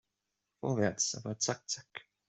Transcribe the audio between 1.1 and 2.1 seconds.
aber zack zack!